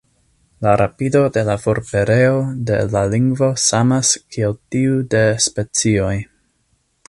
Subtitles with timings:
[0.67, 2.39] La rapido de la forpereo
[2.71, 6.15] de la lingvo samas kiel tiu de specioj.